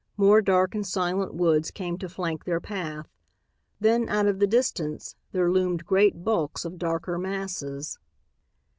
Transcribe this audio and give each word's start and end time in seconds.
More 0.17 0.41
dark 0.41 0.73
and 0.73 0.83
silent 0.83 1.35
woods 1.35 1.69
came 1.69 1.99
to 1.99 2.09
flank 2.09 2.45
their 2.45 2.59
path. 2.59 3.05
Then 3.79 4.09
out 4.09 4.25
of 4.25 4.39
the 4.39 4.47
distance 4.47 5.15
there 5.31 5.51
loomed 5.51 5.85
great 5.85 6.23
bulks 6.23 6.65
of 6.65 6.79
darker 6.79 7.19
masses. 7.19 7.99